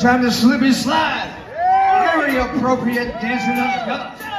time 0.00 0.22
to 0.22 0.32
slip 0.32 0.62
and 0.62 0.74
slide. 0.74 1.30
Very 2.16 2.38
appropriate 2.38 3.20
dancing 3.20 3.58
on 3.58 3.78
the 3.78 3.84
gut. 3.86 4.29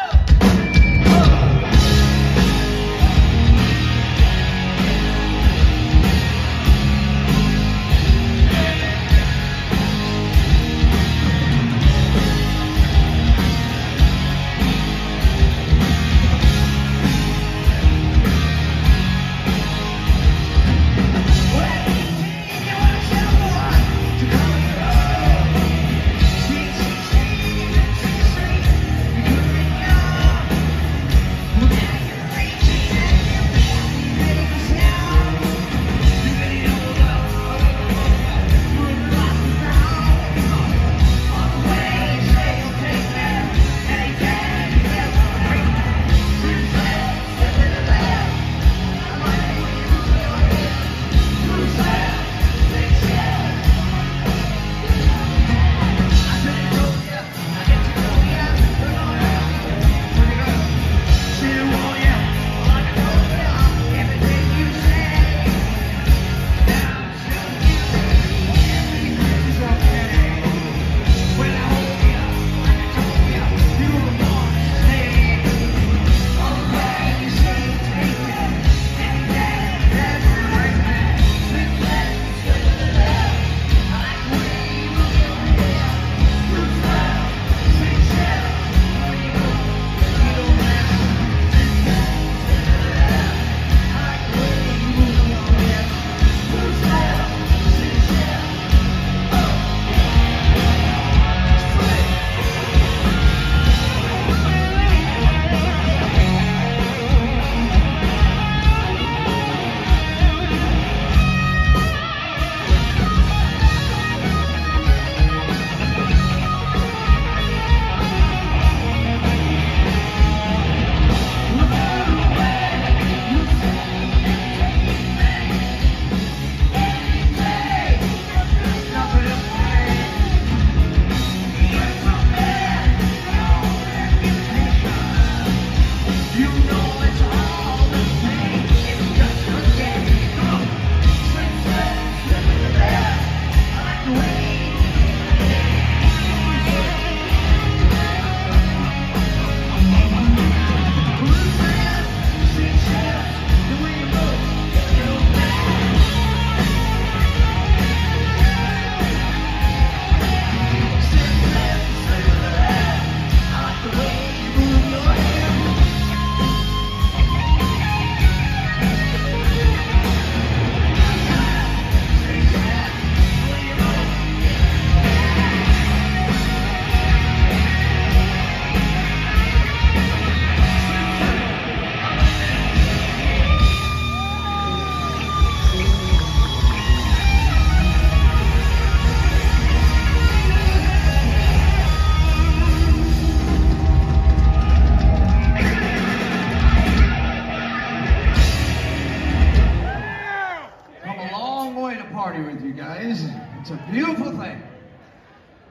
party 202.31 202.49
with 202.49 202.63
you 202.63 202.71
guys. 202.71 203.25
It's 203.59 203.71
a 203.71 203.87
beautiful 203.91 204.31
thing. 204.31 204.61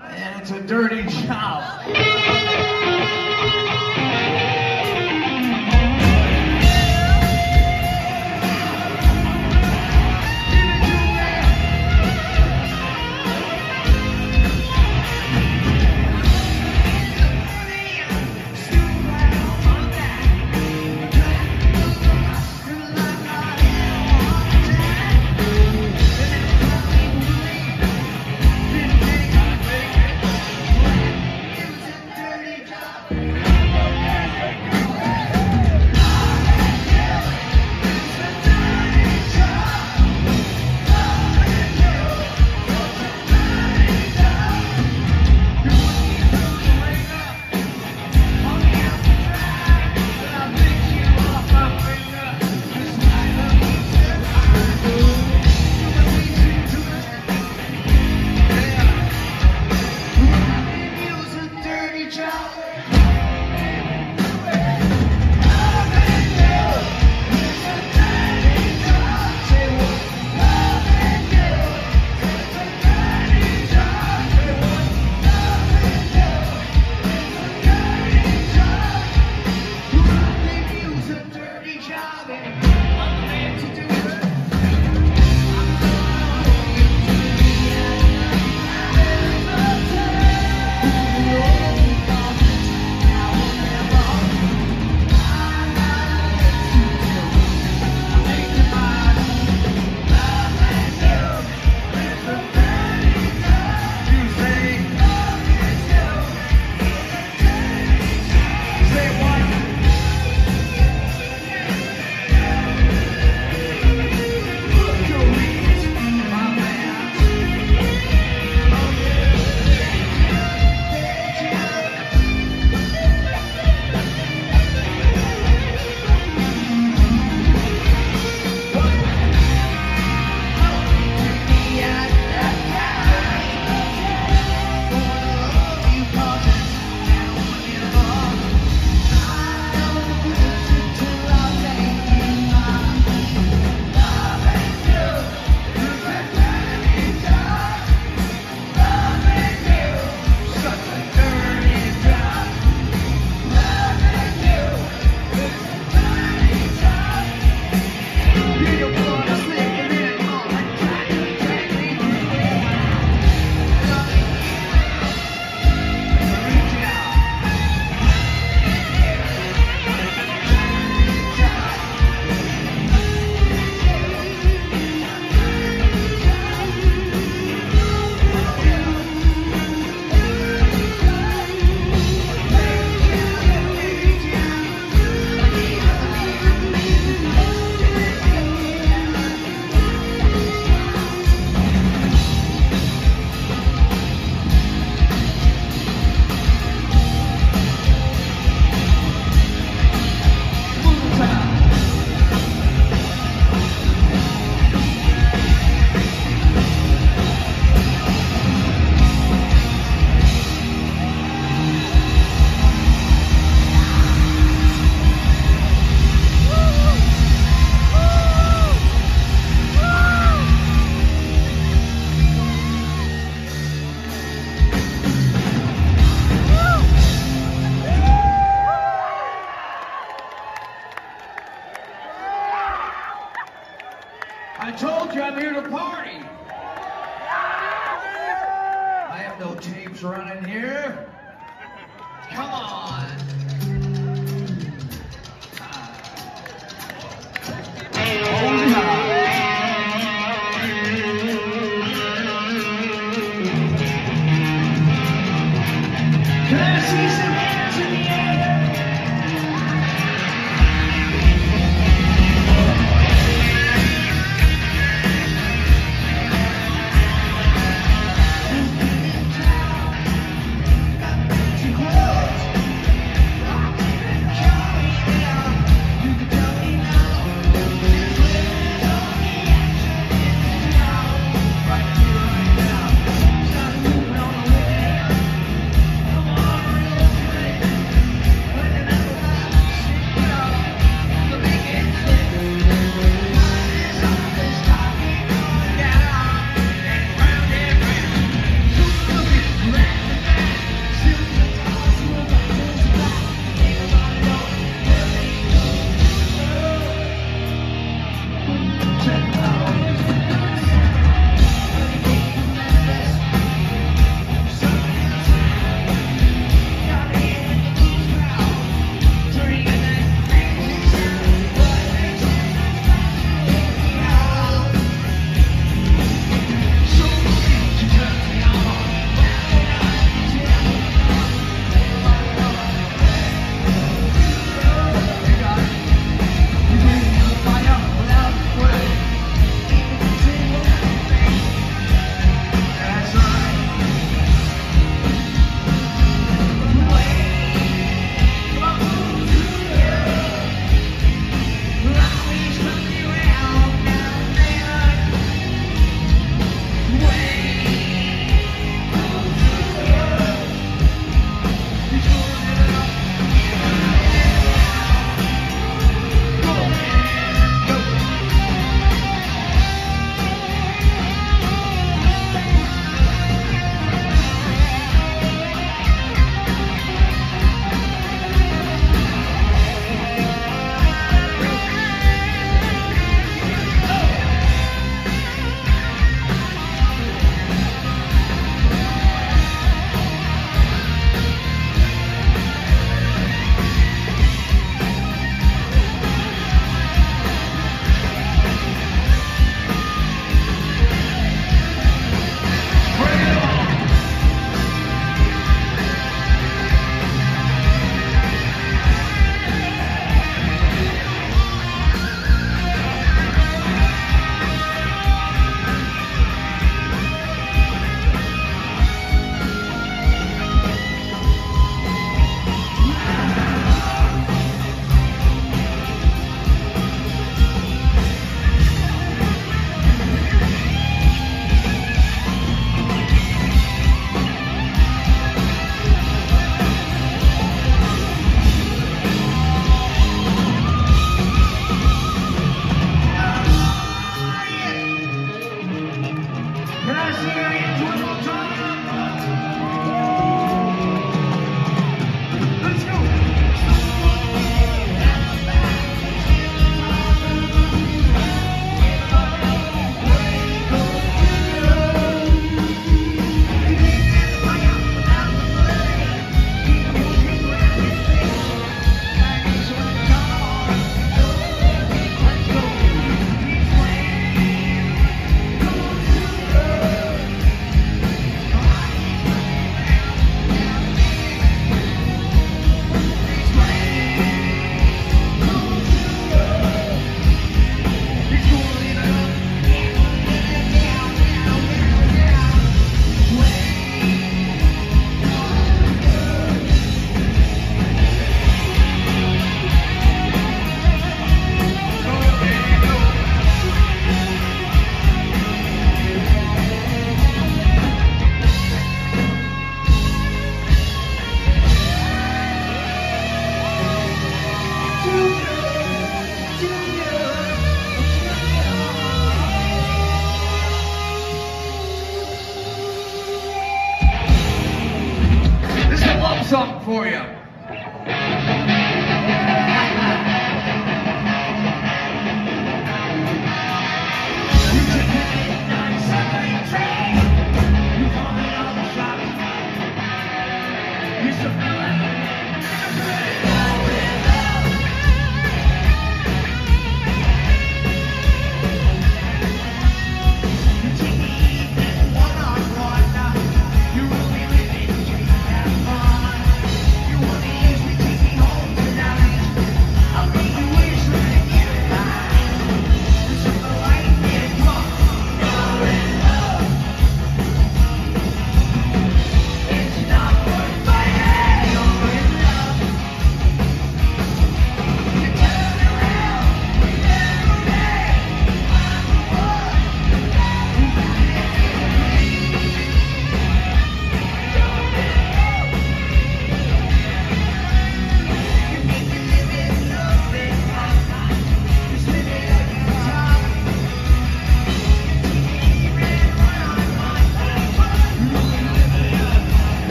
And 0.00 0.40
it's 0.40 0.52
a 0.52 0.60
dirty 0.60 1.02
job. 1.26 1.84